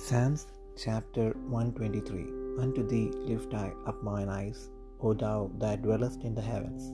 Psalms 0.00 0.46
chapter 0.82 1.24
123 1.48 2.60
Unto 2.62 2.82
thee 2.90 3.10
lift 3.28 3.52
I 3.52 3.72
up 3.84 4.00
mine 4.08 4.28
eyes, 4.28 4.70
O 5.00 5.12
thou 5.12 5.50
that 5.58 5.82
dwellest 5.82 6.22
in 6.22 6.36
the 6.36 6.44
heavens. 6.50 6.84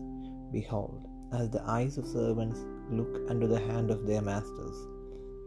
Behold, 0.54 1.06
as 1.38 1.50
the 1.50 1.62
eyes 1.74 1.98
of 1.98 2.06
servants 2.06 2.60
look 2.90 3.18
unto 3.28 3.46
the 3.46 3.60
hand 3.66 3.90
of 3.90 4.06
their 4.06 4.22
masters, 4.22 4.78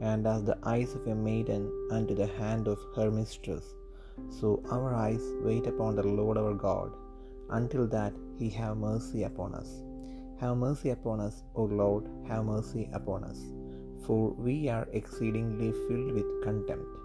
and 0.01 0.27
as 0.33 0.43
the 0.43 0.59
eyes 0.73 0.93
of 0.93 1.07
a 1.07 1.15
maiden 1.15 1.63
unto 1.89 2.13
the 2.13 2.29
hand 2.41 2.67
of 2.67 2.77
her 2.95 3.09
mistress, 3.09 3.65
so 4.39 4.51
our 4.69 4.93
eyes 4.93 5.25
wait 5.47 5.65
upon 5.65 5.95
the 5.95 6.07
Lord 6.19 6.37
our 6.37 6.53
God, 6.53 6.91
until 7.49 7.87
that 7.87 8.13
he 8.37 8.51
have 8.51 8.77
mercy 8.77 9.23
upon 9.23 9.55
us. 9.55 9.71
Have 10.43 10.57
mercy 10.57 10.91
upon 10.91 11.19
us, 11.27 11.41
O 11.55 11.63
Lord, 11.63 12.05
have 12.27 12.45
mercy 12.45 12.87
upon 12.93 13.23
us. 13.23 13.41
For 14.05 14.21
we 14.47 14.69
are 14.69 14.87
exceedingly 14.93 15.71
filled 15.87 16.11
with 16.19 16.29
contempt. 16.43 16.96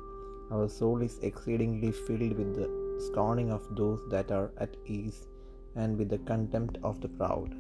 Our 0.53 0.69
soul 0.69 1.01
is 1.03 1.19
exceedingly 1.23 1.93
filled 2.07 2.33
with 2.33 2.55
the 2.55 2.67
scorning 2.99 3.51
of 3.51 3.63
those 3.77 4.01
that 4.11 4.31
are 4.31 4.51
at 4.59 4.77
ease, 4.87 5.21
and 5.77 5.99
with 5.99 6.11
the 6.11 6.19
contempt 6.31 6.77
of 6.83 7.01
the 7.01 7.09
proud. 7.09 7.51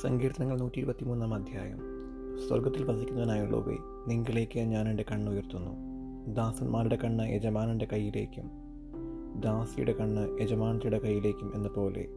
സങ്കീർത്തനങ്ങൾ 0.00 0.56
നൂറ്റി 0.58 0.78
ഇരുപത്തിമൂന്നാം 0.78 1.32
അധ്യായം 1.34 1.78
സ്വർഗത്തിൽ 2.46 2.82
വസിക്കുന്നതിനായുള്ളവേ 2.84 3.76
നിങ്കിലേക്ക് 4.08 4.60
ഞാൻ 4.60 4.88
എന്റെ 4.88 5.02
കണ്ണുയർത്തുന്നു 5.02 5.72
ദാസന്മാരുടെ 6.34 6.96
കണ്ണ് 6.96 7.24
യജമാനന്റെ 7.32 7.86
കയ്യിലേക്കും 7.86 8.46
ദാസിയുടെ 9.40 9.92
കണ്ണ് 9.92 10.40
യജമാനത്തിയുടെ 10.40 10.98
കയ്യിലേക്കും 10.98 11.52
എന്ന 11.54 11.68
പോലെ 11.68 12.08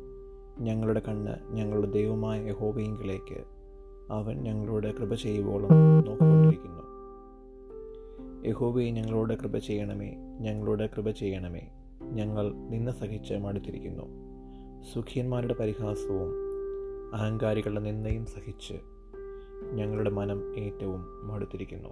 ഞങ്ങളുടെ 0.60 1.02
കണ്ണ് 1.08 1.54
ഞങ്ങളുടെ 1.56 1.88
ദൈവമായ 1.88 2.50
യഹോവയിങ്കിലേക്ക് 2.50 3.44
അവൻ 4.10 4.44
ഞങ്ങളോട് 4.44 4.96
കൃപ 4.96 5.14
ചെയ്യുവോളം 5.14 5.70
നോക്കിക്കൊണ്ടിരിക്കുന്നു. 6.06 6.82
യഹോബയെ 8.48 8.92
ഞങ്ങളോട് 8.92 9.34
കൃപ 9.34 9.58
ചെയ്യണമേ 9.58 10.16
ഞങ്ങളോട് 10.40 10.90
കൃപ 10.90 11.10
ചെയ്യണമേ. 11.10 11.70
ഞങ്ങൾ 12.02 12.54
നിന്ന് 12.54 12.92
സഹിച്ച് 12.92 13.34
മടുത്തിരിക്കുന്നു. 13.34 14.04
സുഖിയന്മാരുടെ 14.94 15.54
പരിഹാസവും 15.54 16.34
അഹങ്കാരികളുടെ 17.16 17.80
നിന്ദയും 17.80 18.26
സഹിച്ച് 18.26 18.74
ഞങ്ങളുടെ 19.74 20.10
മനം 20.10 20.60
ഏറ്റവും 20.60 21.28
മടുത്തിരിക്കുന്നു. 21.28 21.90